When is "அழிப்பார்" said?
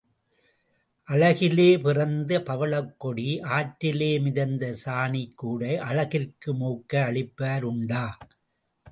7.01-7.61